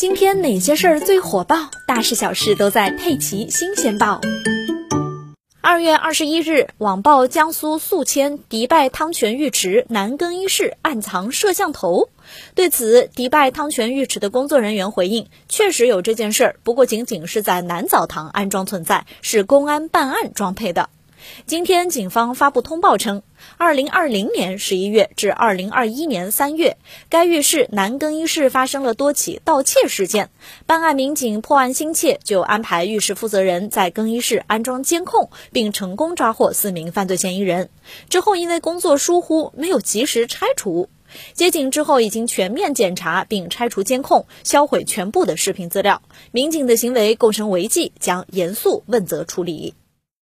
[0.00, 1.70] 今天哪些事儿最火爆？
[1.86, 4.18] 大事小事都在《佩奇新鲜报》。
[5.60, 12.08] 二月二十一日，网曝江苏宿迁迪拜汤泉浴池男更衣室暗藏摄像头。
[12.54, 20.88] 对此，迪拜汤泉浴池的工作人员回应：确实有这件事儿，不过仅仅是在男澡堂安装存在，是公安办案装配的。
[21.46, 23.22] 今天，警方发布通报称，
[23.56, 26.76] 二零二零年十一月至二零二一年三月，
[27.08, 30.30] 该浴室男更衣室发生了多起盗窃事件。
[30.66, 37.70] 办案民警破案心切，就安排浴室负责人在更衣室安装监控，并成功抓获四名犯罪嫌疑人。
[38.08, 40.88] 之后，因为工作疏忽，没有及时拆除。
[41.32, 46.02] 接警之后，已经全面检查并拆除监控，销毁全部的视频资料。
[46.30, 49.74] 民警的行为构成违纪，将严肃问责处理。